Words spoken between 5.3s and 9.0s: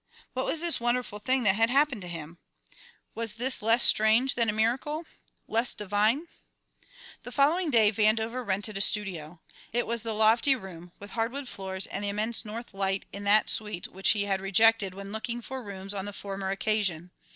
Less divine? The following day Vandover rented a